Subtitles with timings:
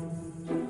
[0.00, 0.63] 嗯，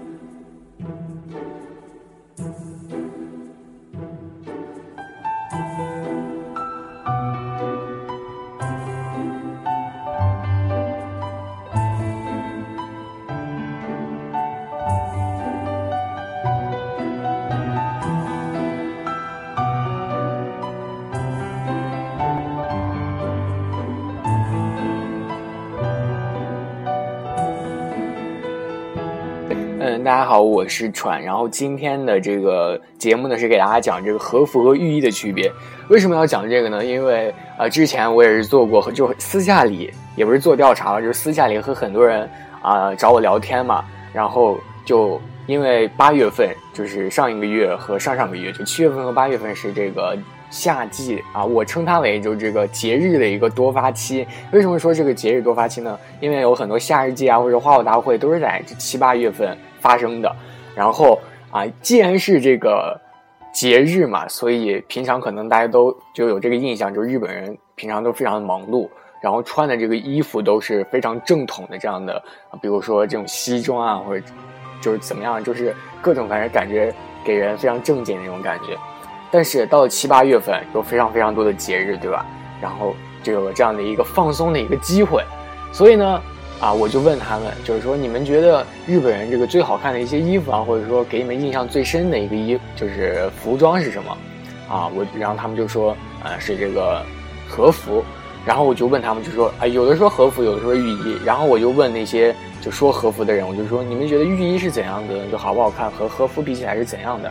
[30.04, 31.22] 大家好，我是喘。
[31.22, 35.50] 然后今天的这个节目呢，是给大家讲这个和服和浴衣的区别。
[35.88, 36.84] 为什么要讲这个呢？
[36.84, 42.28] 因为啊，之前我也是做过，就私下里也不是做调查了，就是私下里和很多人
[42.60, 43.82] 啊找我聊天嘛。
[44.12, 50.14] 然后就因为八月份就是上一个月和上上个月，就七月份和八月份是这个
[50.50, 54.26] 夏季啊，我称它为就这个节日的一个多发期。
[54.52, 55.98] 为什么说这个节日多发期呢？
[56.20, 59.56] 因为有很多夏日季啊或者花火大会都是在七八月份。
[59.84, 60.34] 发生的，
[60.74, 61.20] 然后
[61.50, 62.98] 啊，既然是这个
[63.52, 68.88] 节日嘛，所以平常可能大家都就有这个印象，就日本人平常都非常的忙碌，
[69.20, 72.22] 然后穿的这个衣服都是非常正统的这样的，
[72.62, 74.24] 比如说这种西装啊，或者
[74.80, 76.90] 就是怎么样，就是各种反正感觉
[77.22, 78.74] 给人非常正经的那种感觉。
[79.30, 82.24] 但是到了七八月份，有非常非常多的节日，对吧？
[82.58, 85.22] 然后就有了这样的一个放松的一个机会，
[85.72, 86.22] 所以呢。
[86.60, 94.16] 啊，我就问他们，就是说你们觉得日本人这个最好看的一些衣服啊，或者说给你们印象最深的一个衣，就是服装是什么？
[94.66, 97.04] 啊，我然后他们就说，呃，是这个
[97.46, 98.02] 和服。
[98.46, 101.18] 然后我就问他们，就说，啊，有的说和服，有的说浴衣。
[101.24, 105.26] 然后我就问那些就说和服的人，我就说，你们觉得浴衣是怎样的？
[105.30, 105.90] 就好不好看？
[105.90, 107.30] 和和服比起来是怎样的？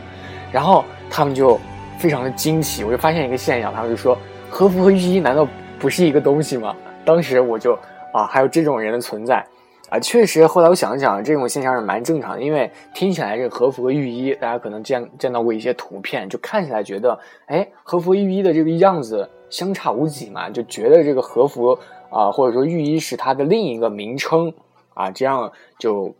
[0.52, 1.58] 然后他们就
[1.98, 4.16] 非常的惊奇，我就发现一个现象，他们就说，
[4.48, 5.46] 和服和浴衣难道
[5.78, 6.74] 不是一个东西吗？
[7.04, 7.76] 当时我就。
[8.14, 9.44] 啊，还有这种人的存在，
[9.90, 21.76] 啊，确实，后来我想想，这种现象是蛮正常的，因为听起来这个和服和浴衣，大家可能见见到过一些图片，就看起来觉得，哎，和服浴衣的这个样子相差无几嘛，就觉得这个和服
[22.08, 24.54] 啊，或者说浴衣是它的另一个名称
[24.94, 26.14] 啊，这样就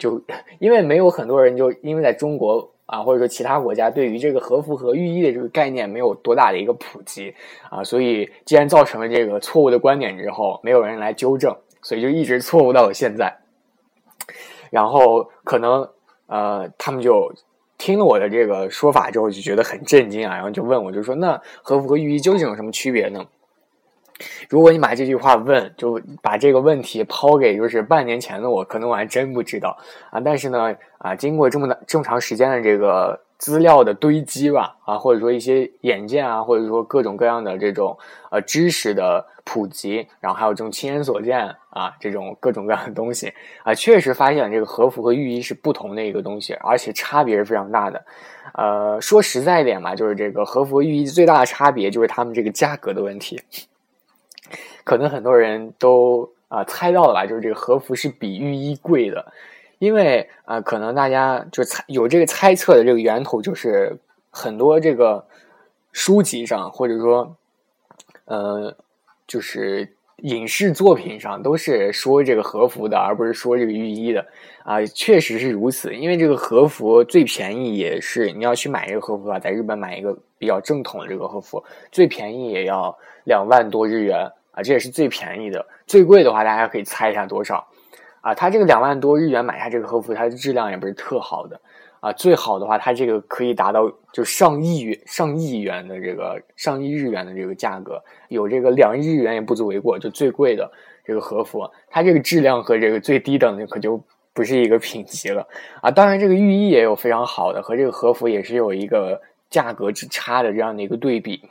[0.00, 0.20] 就
[0.58, 2.72] 因为没有很多人就因为在中国。
[2.86, 7.34] 啊，或者说其他国家对于这个和服和浴衣的这个概念没有多大的一个普及
[7.68, 13.36] 啊，所以既然造成了这个错误的观点之后，没有人来纠正，所以就一直错误到了现在。
[14.70, 15.88] 然后可能
[16.26, 17.32] 呃，他们就
[17.78, 23.24] 听了我的这个说法之后，就觉得很震惊啊，然后就问我，就说那和服和浴衣究竟有什么区别呢？
[24.48, 29.76] 如果你把这句话问，就把这个问题抛给就是半年前的我，可能我还真不知道
[30.10, 30.20] 啊。
[30.20, 37.96] 但是呢，啊，经过这么的这么长时间的这个资料的堆积吧，啊，或者说一些眼见啊，或者说各种各样的这种
[38.30, 43.32] 呃知识的普及，然后还有这种亲眼所见啊，这种各种各样的东西
[43.64, 48.02] 啊，确实发现这个和服和浴衣是不同的一个东西，而且差别是非常大的。
[48.54, 53.38] 呃，说实在一点吧，就是这个和服和浴衣最大的差别就是他们这个价格的问题。
[54.86, 59.32] 可能很多人都啊猜到了吧，就是这个和服是比浴衣贵的，
[59.80, 63.98] 因为啊，可能大家就猜有这个猜测的这个源头，就是
[64.30, 65.26] 很多这个
[65.90, 67.36] 书籍上或者说
[68.26, 68.76] 呃，
[69.26, 74.24] 就是影视作品上都是说这个和服的，而不是说这个浴衣的
[74.62, 75.92] 啊，确实是如此。
[75.96, 84.30] 因为这个和服最便宜也是你要去买一个和服啊，在日本买一个比较正统的这个和服，最便宜也要两万多日元。
[84.56, 87.68] 啊，这也是最便宜的，最贵的话，大家可以猜一下多少？
[88.22, 91.60] 啊，它这个两万多日元买下这个和服，它的质量也不是特好的。
[92.00, 99.98] 啊，最好的话，它这个可以达到就上亿元、上亿元的这个上亿日元的这个价格，有这个两亿日元也不足为过。
[99.98, 100.70] 就最贵的
[101.04, 104.02] 这个和服，它这个质量和这个最低等的可就
[104.32, 105.46] 不是一个品级了。
[105.82, 111.42] 啊，当然这个浴衣也有非常好的，和这个和服也是有一个价格之差的这样的一个对比。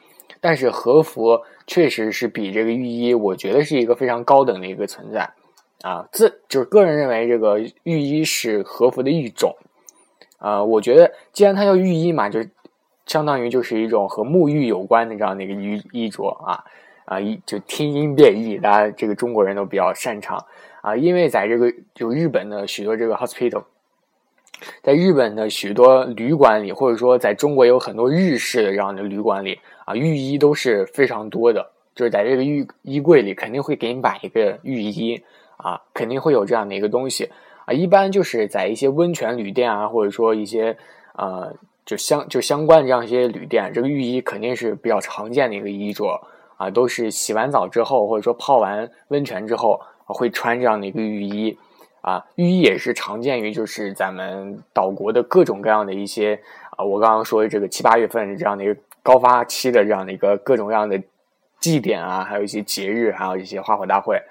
[0.45, 5.27] 但是和服确实是比这个浴衣，我觉得是一个非常高等的一个存在，
[5.81, 9.55] 啊，自就是个人认为这个浴衣是和服的一种，
[10.37, 12.45] 啊，我觉得既然它叫浴衣嘛，就
[13.07, 16.63] 相当于就是一种和沐浴有关的这样的一个衣衣着啊，
[17.05, 20.45] 啊，一就听音辨义，大家这个中国人都比较擅长
[20.81, 23.63] 啊，因为在这个就日本的许多这个 hospital。
[24.81, 31.71] 在日本的许多旅馆里，或者说在中国有很多日式的这样的旅馆里啊，浴衣都是非常多的。
[31.95, 35.21] 就是在这个浴衣柜里，肯定会给你买一个浴衣
[35.55, 37.29] 啊，肯定会有这样的一个东西
[37.65, 37.73] 啊。
[37.73, 40.75] 一般就是在一些温泉旅店啊，或者说一些
[41.15, 41.55] 呃，
[41.85, 46.19] 就相就相关这样一些旅店，这个浴衣肯定是比较常见的一个衣着
[46.57, 51.57] 啊，都是洗完澡之后，或者说泡完温泉之后会穿这样的一个浴衣。
[52.05, 56.39] 啊，浴衣也是常见于就是咱们岛国的各种各样的一些
[56.77, 61.01] 啊，我刚刚说的这个七八月份这样的一个高发期的这样的一个各种各样的
[61.59, 64.21] 祭典啊，还有一些节日，还有一些花火大会。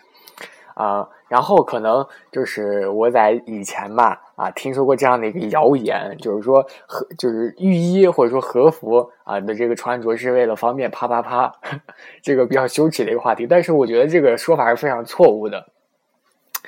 [0.74, 11.52] 啊，然后可能就是我在以前吧，啊，听说过这样的一个谣言，就是说和就是浴衣或者说和服啊的这个穿着是为了方便啪啪啪，
[12.22, 13.46] 这个比较羞耻的一个话题。
[13.46, 15.64] 但是我觉得这个说法是非常错误的，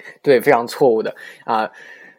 [0.22, 1.14] 对，非常错误的
[1.44, 1.70] 啊。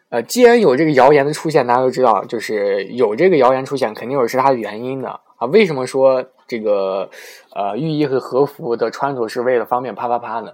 [0.10, 5.46] 呃，既然有这个谣言的出现，大家都知道，就是有这个谣言出现，肯定有是它的原因的啊。
[5.48, 7.10] 为什么说这个
[7.54, 10.54] 呃浴衣和和服的穿着是为了方便啪啪啪呢？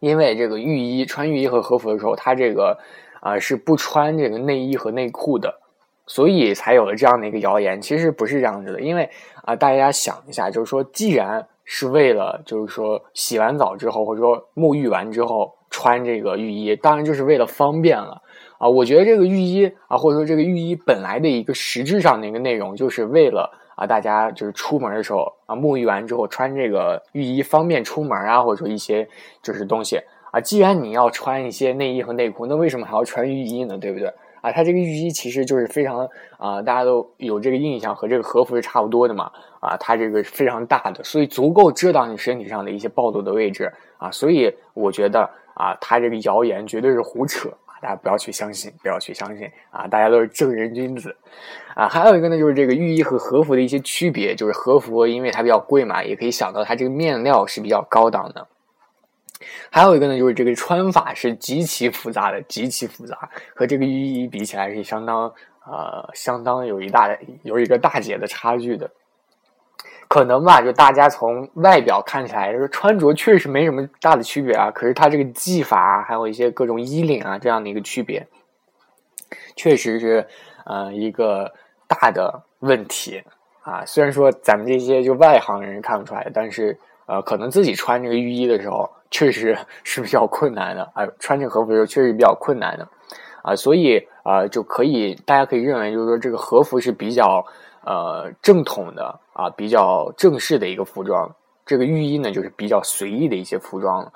[0.00, 2.78] 因为这个浴衣穿浴衣和和服的时候，它这个
[3.20, 5.60] 啊是不穿这个内衣和内裤的，
[6.06, 7.82] 所以才有了这样的一个谣言。
[7.82, 9.10] 其实不是这样子的，因为
[9.44, 18.20] 啊，大家想一下，就是说，既然是为了就是说洗完澡之后或者说沐浴完之后穿这个浴衣，当然就是为了方便了
[18.58, 18.68] 啊。
[18.68, 23.48] 我觉得这个浴衣啊，或者说这个浴衣本来的一个实质上的一个内容，就是为了。
[23.78, 29.08] 啊，大家就是出门的时候啊，沐浴完之后穿这个浴衣方便出门啊，或者说一些
[29.40, 30.00] 就是东西
[30.32, 30.40] 啊。
[30.40, 33.78] 既然你要穿一些内衣和内裤，那为什么还要穿浴衣呢？
[33.78, 34.08] 对不对？
[34.40, 36.08] 啊，它这个浴衣其实就是非常
[36.38, 39.30] 啊，大家都有这个印象和这个和服是差不多的嘛。
[39.60, 44.10] 啊，它这个是非常大的，所以足够遮挡你身体上的一些暴露的位置啊。
[44.10, 47.50] 所以我觉得啊，它这个谣言绝对是胡扯。
[47.80, 49.86] 大家不要去相信，不要去相信啊！
[49.86, 51.14] 大家都是正人君子
[51.76, 51.86] 啊。
[51.88, 58.48] 还有一个呢，就是这个浴衣和和服的一些区别，就是和服因为它比较贵嘛，也可以想到它这个面料是比较高档的。
[59.70, 65.32] 还有一个呢，就是这个穿法是极其复杂的，极其复杂，和这个浴衣比起来是相当
[65.64, 68.90] 呃，相当有一大有一个大截的差距的。
[70.08, 74.70] 可能吧，就大家从外表看起来，就是穿着确实没什么大的区别啊。
[74.70, 78.26] 可是它这个技法，还有一些各种衣领啊这样的一个区别，
[79.54, 80.26] 确实是
[80.64, 81.52] 呃一个
[81.86, 83.22] 大的问题
[83.60, 83.84] 啊。
[83.84, 91.06] 虽然说咱们这些就外行人看不出来，但是呃，可能自己穿这个浴衣的时候，确实是比较困难的啊。
[91.18, 92.88] 穿这个和服的时候，确实比较困难的
[93.42, 93.54] 啊。
[93.54, 97.44] 所以啊，就可以大家可以认为，就是说这个和服是比较。
[97.84, 101.32] 呃，正统的啊，比较正式的一个服装。
[101.64, 104.10] 这个浴衣呢，就是比较随意的一些服装。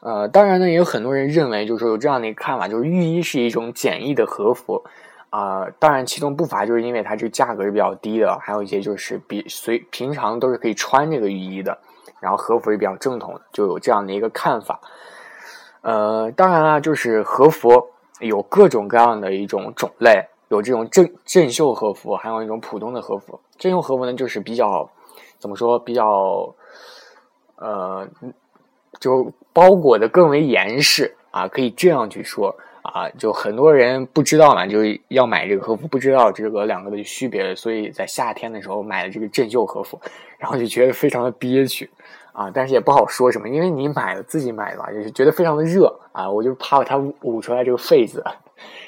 [0.00, 4.82] 呃，当然呢，也有很多人认为，就是说有这样的一个看法，就是浴衣是一种简易的和服
[5.30, 5.68] 啊。
[5.78, 11.78] 当然，其中不乏就是因为它这个价格是比较低的，还有一些就是比随平常都是可以穿这个浴衣的，
[12.18, 14.80] 然后和服是比较正统，就有这样的一个看法。
[15.82, 17.70] 呃，当然了，就是和服
[18.18, 20.26] 有各种各样的一种种类。
[20.54, 23.38] 有这种正正袖和服，还有一种普通的和服。
[23.58, 24.88] 正袖和服呢，就是比较
[25.38, 26.54] 怎么说，比较
[27.56, 28.08] 呃，
[29.00, 33.08] 就包裹的更为严实啊，可以这样去说啊。
[33.18, 40.00] 就很多人不知道嘛，就是要买这个和服，不知道这个两个的区别，所以在夏天的时候买了这个正袖和服，
[40.38, 41.90] 然后就觉得非常的憋屈
[42.32, 42.48] 啊。
[42.54, 48.22] 但是也不好说什么，因为你买了自己买的，就是觉得非常的热啊，我就怕它捂出来这个痱子。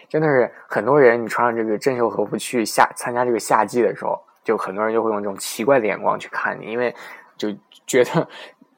[0.08, 6.94] 真的是很多人，你穿上这个正袖和服去夏参加这个夏季的时候，就很多人就会用这种奇怪的眼光去看你，因为
[7.36, 7.52] 就
[7.86, 8.28] 觉得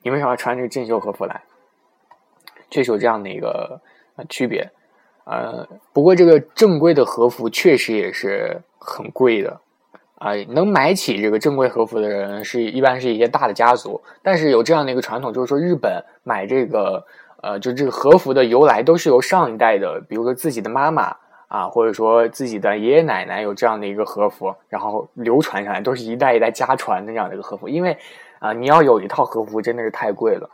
[0.02, 1.40] 你为什么要穿这个正袖和服来？
[2.70, 3.80] 确实有这样的一个
[4.28, 4.66] 区别。
[5.25, 9.61] 呃，不过这个正规的和服确实也是很贵的
[10.16, 17.06] 啊，能买起这个正规和服的人是一般是一些大的家族，但是有这样的一个传统，就是说日本买这个。
[17.40, 21.16] 呃，就这个和服的由来都是由上一代的，比如说自己的妈妈
[21.47, 27.68] 啊，或者说自己的爷爷奶奶有这样的一个和服，然后流传下来，都是一代一代家传的这样的一个和服。
[27.68, 27.97] 因为
[28.40, 30.50] 啊，你要有一套和服真的是太贵了，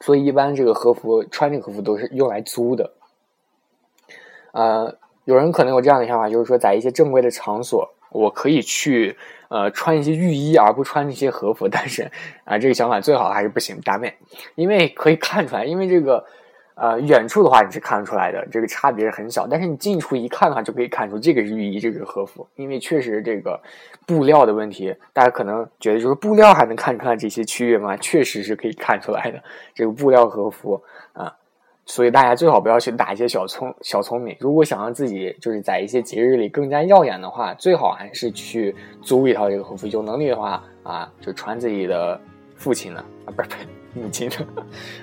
[0.00, 2.92] 所以一般这个和服穿这个和服都是用来租的。
[4.52, 9.16] 呃，有人可能有这样的想法，就是说在一些正规的场所，我可以去。
[9.50, 12.08] 呃，穿一些浴衣而不穿一些和服，但是
[12.44, 14.14] 啊，这个想法最好还是不行，大妹，
[14.54, 16.24] 因为可以看出来，因为这个
[16.76, 23.60] 呃远处的话你是看得出来的，这个差别是很小，但是你近处一看的话就可以看出这个是浴衣，这个是和服，因为确实这个
[24.06, 27.96] 布料的问题，大家可能觉得就是布料还能看出来这些区别吗？
[27.96, 29.42] 确实是可以看出来的，
[29.74, 30.80] 这个布料和服。
[31.90, 34.36] 所以大家最好不要去打一些小聪小聪明。
[34.38, 39.88] 如果想让自己就是在一些节日里更加耀眼的话，最好还是去租一套这个和服。
[39.88, 42.18] 有能力的话啊，就穿自己的
[42.54, 44.36] 父亲的啊，不是不是母亲的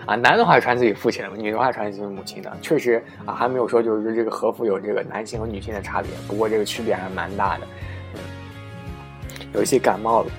[0.05, 0.15] 啊。
[0.15, 2.49] 男的话穿自己父亲的，女的话穿自己母亲的。
[2.61, 6.09] 确实啊，还没有说就是说这个和服有这个男性和女性的差别。
[6.25, 7.67] 不过这个区别还是蛮大的。
[8.13, 8.19] 嗯，
[9.53, 10.31] 有一些感冒了。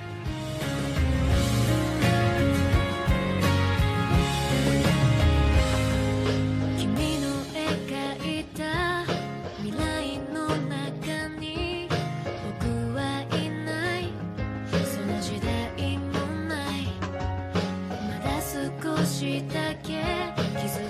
[19.75, 20.88] quer, quiser.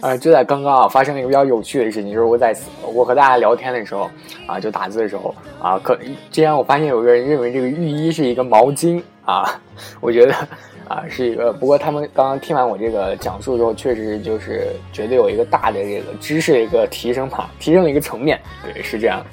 [0.00, 2.54] 呃，就在刚刚啊，发生了一个比较有趣的事情，就是我在
[2.94, 4.10] 我和大家聊天的时候
[4.46, 5.98] 啊，就打字的时候啊，可
[6.30, 9.60] 竟然我发现有个人认为这个浴衣是一个毛巾啊，
[10.00, 10.34] 我觉得
[10.86, 19.24] 啊是一个，不过他们刚刚听完我这个讲述之后，确实就是绝对有一个大的这个知识的一个提升吧，提升了一个层面，对，是这样，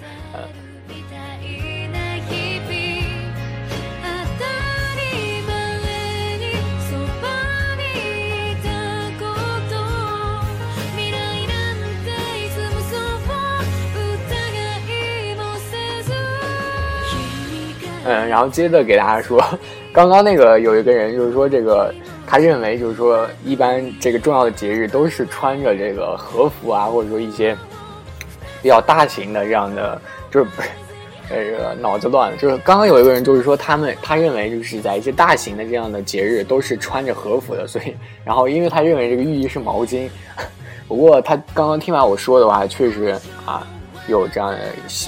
[18.08, 19.44] 嗯，然后接着给大家说，
[19.92, 21.92] 刚刚那个有一个人就是说这个，
[22.28, 27.58] 他认为就是说一般这个重要的节日都是穿着这个和服啊，或者说一些
[28.62, 30.70] 比较大型的这样的，就是不是
[31.28, 40.08] 这个脑子乱了，就是刚刚有一个人就是说他们他认为就是在一些大型的这样的节日都是穿着和服的，所以然后因为他认为这个寓意是毛巾，
[40.88, 43.66] 不过他刚刚听完我说的话，确实啊。
[44.08, 44.60] 有这样的，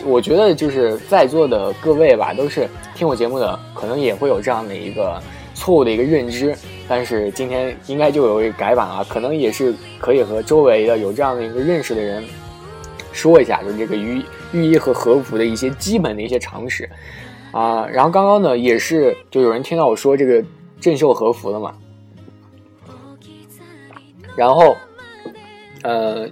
[0.05, 5.21] 我觉得就是在座的各位吧，都是听我节目的，可能也会有这样的一个
[5.53, 6.55] 错误的一个认知。
[6.87, 12.23] 但是今天应该就有一个改版啊，可能也是可以和周围的有这样的一个认识的人
[13.11, 16.89] 说一下，就是这个寓寓意和和服的一些基本的一些常识
[17.51, 17.85] 啊。
[17.85, 20.43] 然后刚刚呢，也是就有人听到我说这个
[20.79, 21.75] 镇绣和服了嘛，
[24.35, 24.75] 然后
[25.83, 26.27] 呃。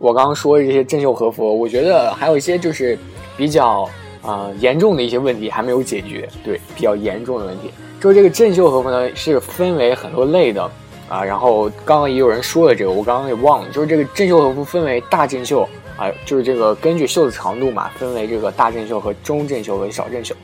[0.00, 2.98] 我刚刚说的这些镇绣和服，我觉得还有一些就是
[3.36, 3.86] 比较
[4.22, 6.26] 啊严重的一些问题还没有解决。
[6.42, 10.70] 对，比较严重的问题，就是这个镇绣和服呢是分为很多类的
[11.06, 11.22] 啊。
[11.22, 20.34] 然后刚刚也有人说了这个，我刚刚也忘了，就是这个镇绣和服分为大镇绣啊，就是这个根据袖子长度嘛，分为这个大镇绣和中镇绣和小镇绣。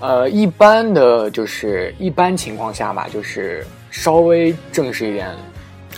[0.00, 5.34] 呃，一般的就是一般情况下吧，就是稍微正式一点，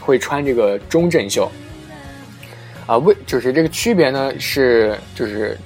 [0.01, 1.51] 会穿这个中镇绣。
[2.87, 5.59] 啊，为就是这个区别呢，是就是，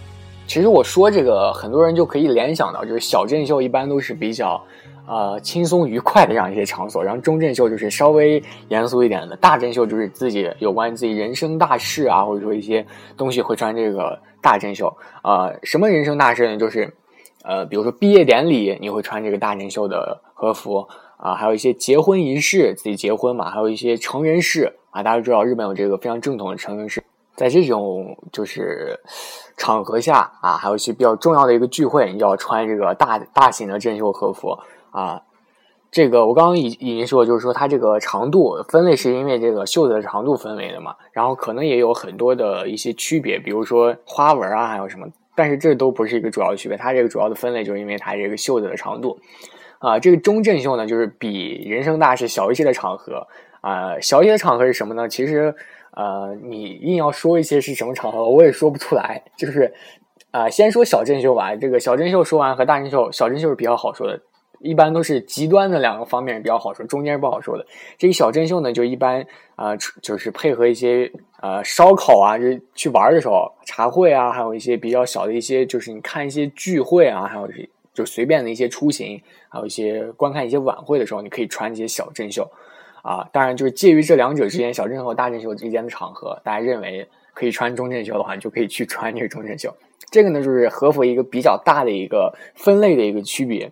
[0.47, 4.59] 其实我说这个，很多人就可以联想到，就是小镇秀一般都是比较，
[5.07, 12.85] 呃，轻松愉快的这样一些场所，然后中镇秀就是稍微严肃一点的，大镇秀就是自己有关自己人生大事啊，或者说一些
[13.19, 14.91] 东西会穿这个大镇秀。
[15.21, 16.57] 啊，什么人生大事呢？
[16.57, 16.91] 就是，
[17.45, 27.03] 呃，比如说毕业典礼，你会穿这个大镇秀的和服啊，还有一些结婚仪式，自己结婚嘛，还有一些成人式啊，大家都知道日本有这个非常正统的成人式。
[27.37, 29.01] 在这种就是
[29.57, 34.59] 场合下啊，还有一些比较重要的一个聚会，你要穿这个大大型的正袖和服
[34.91, 35.23] 啊。
[35.91, 40.95] 这个我刚刚已已经说，就是说它这个长度分类是因为这个袖子的长度分为的嘛。
[41.13, 46.77] 然后可能也有很多的一些区别，比如说花纹啊，还有什么，但是这都不是一个主要的区别。
[46.77, 49.19] 它这个主要的分类就是因为它这个袖子的长度
[49.79, 49.99] 啊。
[49.99, 53.27] 这个中正袖呢，就是比人生大事小一些的场合
[53.63, 55.09] 啊，小一些的场合是什么呢？
[55.09, 55.55] 其实。
[55.93, 59.23] 呃，你硬要说一些是什么场合，我也说不出来。
[59.37, 59.73] 就是，
[60.31, 61.55] 啊，先说小镇秀吧。
[61.57, 64.21] 这个小镇秀说完和大镇秀，小镇秀是比较好说的，
[64.61, 67.67] 一般都是极端的两个方面比较好说，中间是不好说的。
[67.99, 72.45] 这个小镇秀呢，就一般啊，就是配合一些呃烧烤啊，就
[72.75, 77.49] 去玩的时候，茶会啊，还有一些比较小的一些，就是你看一些聚会啊，还有
[77.93, 82.49] 就随便的一些出行，还有一些观看一些晚会的时候，你可以穿一些小镇秀。
[83.03, 89.75] 啊，当然就是介于这两者之间，小正和大镇绣之间的场合，大家认为可以穿中镇绣的话，你就可以去穿这个中镇绣。
[90.11, 93.71] 这个呢，就是和服一个比较大的一个分类的一个区别。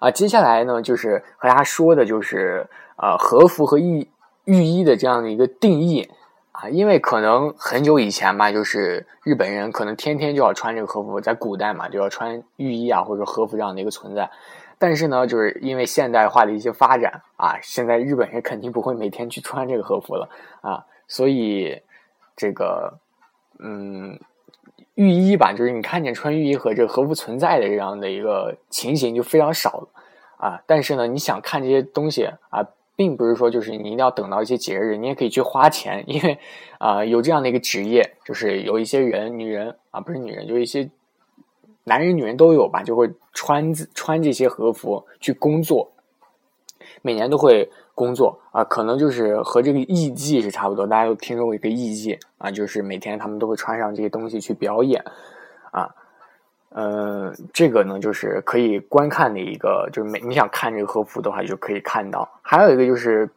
[0.00, 4.08] 啊，接下来呢，就是和大家说的就是呃和服和浴
[4.44, 6.08] 浴衣的这样的一个定义
[6.52, 14.30] 啊，因为可能很久以前吧，就是日本人可能天天就要穿这个和服，在古代嘛，就要穿浴衣啊，或者说和服这样的一个存在。
[14.80, 20.28] 但是呢，就是因为现代化的一些发展啊，现在日本人肯定不会每天去穿这个和服了
[20.62, 21.82] 啊，所以
[22.36, 22.96] 这个
[23.58, 24.18] 嗯，
[24.94, 29.88] 浴衣吧，就是你看见穿浴衣和这个和服存在的这样的一个情形就非常少了
[30.36, 30.62] 啊。
[30.64, 36.38] 但是呢，你想看这些东西啊，并不是说就是你一定要等到一些节日，你也可以去花钱，因为
[36.78, 40.88] 啊，有这样的一个职业，就是有一些人，女人啊，不是女人，就一些。
[41.88, 45.90] 男人、女人都有吧，就会穿穿这些和服去工作，
[47.02, 50.86] 每年都会工作啊，可能就是和这个艺伎是差不多。
[50.86, 55.02] 大家都听说过一个艺伎啊，就是每天他们都会穿上这些东西去表演
[55.72, 55.88] 啊。
[56.70, 62.28] 呃，这个呢就是可以观看的一个，就是每你想看这个和服的话，就可以看到。
[62.42, 63.28] 还有一个就是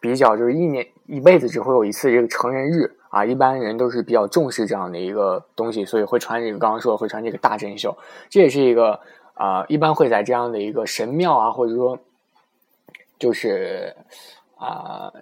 [0.00, 2.96] 比较，就是一年一辈子只会有一次这个成人日。
[3.12, 6.58] 啊，一般人都是比较重视这样的一个东西，所以会穿这个。
[6.58, 7.94] 刚刚说会穿这个大针绣，
[8.30, 8.98] 这也是一个
[9.34, 11.98] 啊，一般会在这样的一个神庙啊，或者说
[13.18, 13.94] 就是
[14.56, 15.12] 啊，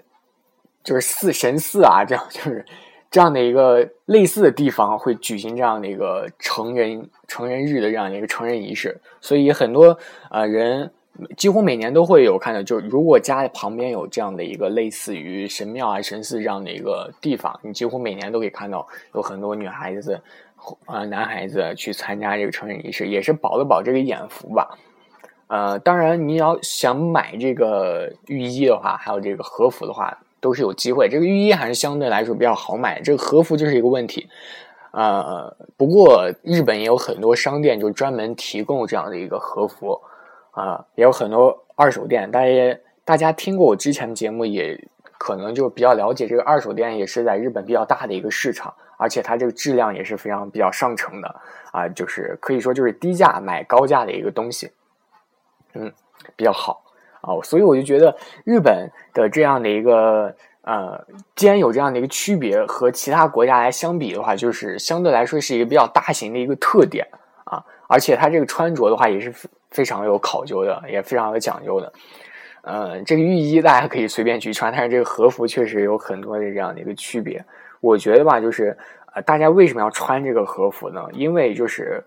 [0.84, 2.64] 就是寺神寺啊，这样就是
[3.10, 9.98] 这样的一个类似的地方会举行这样的一个成人成人日的这样的一个成人仪式，所以很多
[10.30, 10.92] 呃人
[11.36, 20.20] 几乎每年都会有看到，就是如果家旁边有这样的一个类似于神庙啊、神寺这样的一个地方，你几乎每年都可以看到有很多女孩子
[20.86, 24.78] 啊、男孩子去参加这个成人仪式，也是保了保这个眼福吧。
[25.48, 30.18] 呃，当然你要想买这个浴衣的话，还有这个和服的话。
[30.42, 34.26] 都是有机会，这个浴衣还是相对来说比较好买，这个和服就是一个问题。
[34.90, 40.00] 呃，不过日本也有很多商店就专门提供这样的一个和服，
[40.52, 42.30] 啊，也有很多二手店。
[42.30, 51.40] 大家大家听过我之前的节目，也可能就比较了解这个二手店也是在日本比较大的一个市场，而且它这个质量也是非常比较上乘的
[51.72, 54.70] 啊，就是可以说就是低价买高价的一个东西，
[55.74, 55.92] 嗯，
[56.36, 56.82] 比较好。
[57.20, 60.98] 啊，所以我就觉得日本的这样的一个呃，
[61.36, 67.06] 既然有这样的一个区别，和其他国家来相比的话，就是相对来说是一个比较大型的一个特点
[67.44, 67.62] 啊。
[67.88, 69.34] 而且它这个穿着的话也是
[69.70, 71.92] 非常有考究的，也非常有讲究的。
[72.62, 77.44] 呃，这个浴衣大家可以随便去穿，但是这个和服确实有很多的这样的一个区别。
[77.80, 78.76] 我觉得吧，就是
[79.14, 81.06] 呃，大家为什么要穿这个和服呢？
[81.12, 82.02] 因为就是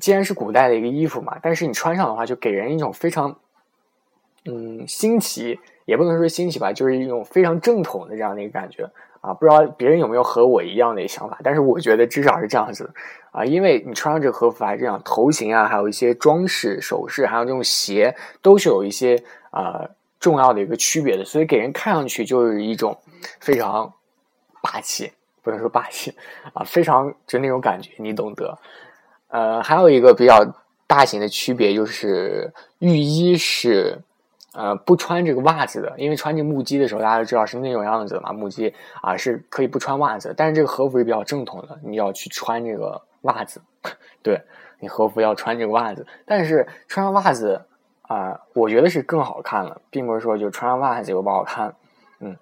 [0.00, 3.36] 既然是古代的一个衣服嘛，但是你穿上的话，就给人一种非常。
[4.44, 8.90] 嗯，新奇也不能说新奇吧，就是一种非常正统的这样的一个感觉
[9.22, 9.32] 啊。
[9.32, 12.92] 不知道别人有没有和我一样的想法，但是我觉得至少是这样子
[13.30, 13.42] 啊。
[13.42, 19.16] 因为你穿上这个和服，还这样头型啊，还有一些装饰首饰，还有这种鞋，都是有一些
[19.50, 19.88] 啊
[20.20, 22.94] 重要的一个区别的，所以给人看上去就是一种
[23.40, 23.90] 非常
[24.60, 25.10] 霸气，
[25.42, 26.14] 不能说霸气
[26.52, 28.58] 啊，非常就那种感觉，你懂得。
[29.28, 30.44] 呃，还有一个比较
[30.86, 33.98] 大型的区别就是浴衣是。
[34.54, 38.32] 呃，不穿这个袜子的，因为穿这木屐的时候，大家都知道是那种样子的嘛。
[38.32, 43.62] 木屐啊是可以不穿袜子，但是这个和服是比较正统的，你要去穿这个袜子。
[44.22, 44.40] 对
[44.78, 47.62] 你和服要穿这个袜子，但是穿上袜子
[48.02, 51.74] 啊，我觉得是更好看了，并不是说就穿上袜子就不好看。
[52.20, 52.36] 嗯，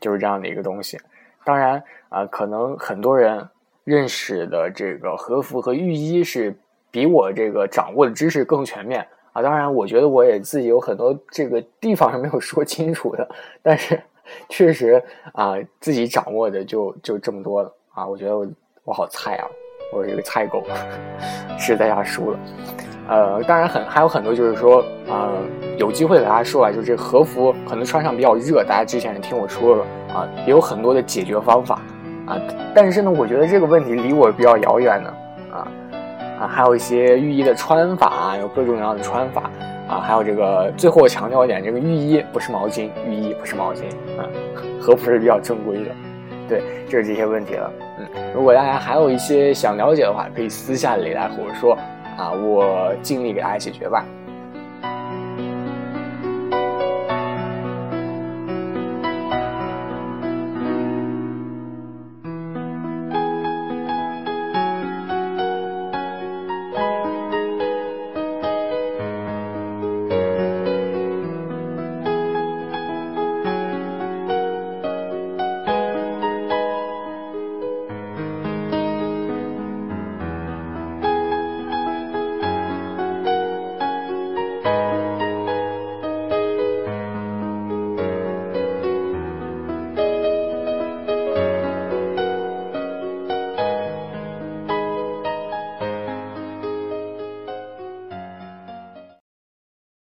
[0.00, 0.98] 就是这样的一个东西。
[1.44, 3.48] 当然啊，可能很多人
[3.84, 6.58] 认识的这个和服和浴衣是
[6.90, 9.06] 比我这个掌握的知识更全面。
[9.32, 13.28] 啊，当然，我觉得我也自己有很多这个地方是没有说清楚的，
[13.62, 14.00] 但是
[14.48, 18.06] 确实啊，自己掌握的就就这么多了啊。
[18.06, 18.46] 我觉得我
[18.84, 19.46] 我好菜啊，
[19.92, 20.62] 我是一个菜狗，
[21.58, 22.38] 是在家输了。
[23.08, 25.32] 呃，当然很还有很多就是说啊，
[25.78, 31.80] 有机会给大家说啊，就是这和服可能穿上比较热，大家之前也听我说了啊，也有很多的解决方法
[32.26, 32.38] 啊。
[32.74, 35.14] 但是呢，我觉得这个问题离我比较遥远呢。
[36.40, 39.50] 啊，还有一些浴衣的穿法，有各种各样的穿法
[39.88, 43.84] 啊，还有这个最后强调一点，这个浴衣不是毛巾，浴衣不是毛巾
[44.18, 44.24] 啊，
[44.80, 45.90] 和服是比较正规的。
[46.48, 47.70] 对，就是这些问题了。
[47.98, 51.76] 嗯，如果大家还有一些想了解的话，可以私下里来和我说
[52.16, 54.04] 啊，我尽力给大家解决吧。